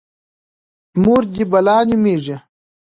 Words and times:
_مور 1.01 1.23
دې 1.33 1.43
بلا 1.51 1.77
نومېږي؟ 1.89 2.37